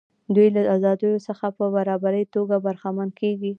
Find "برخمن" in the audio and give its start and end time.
2.65-3.09